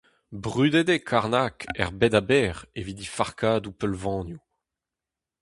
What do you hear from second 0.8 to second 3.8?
eo Karnag er bed a-bezh evit he farkadoù